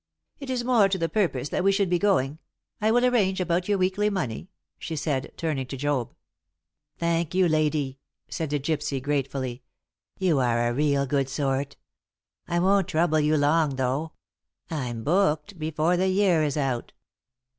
"It 0.39 0.49
is 0.49 0.63
more 0.63 0.89
to 0.89 0.97
the 0.97 1.07
purpose 1.07 1.49
that 1.49 1.63
we 1.63 1.71
should 1.71 1.87
be 1.87 1.99
going. 1.99 2.39
I 2.81 2.89
will 2.89 3.05
arrange 3.05 3.39
about 3.39 3.67
your 3.69 3.77
weekly 3.77 4.09
money," 4.09 4.49
she 4.79 4.95
said, 4.95 5.31
turning 5.37 5.67
to 5.67 5.77
Job. 5.77 6.15
"Thank 6.97 7.35
you, 7.35 7.47
lady," 7.47 7.99
said 8.27 8.49
the 8.49 8.59
gypsy, 8.59 8.99
gratefully. 8.99 9.61
"You 10.17 10.39
are 10.39 10.67
a 10.67 10.73
real 10.73 11.05
good 11.05 11.29
sort. 11.29 11.75
I 12.47 12.57
won't 12.57 12.87
trouble 12.87 13.19
you 13.19 13.37
long, 13.37 13.75
though. 13.75 14.13
I'm 14.71 15.03
booked 15.03 15.59
before 15.59 15.97
the 15.97 16.07
year 16.07 16.41
is 16.45 16.57
out." 16.57 16.93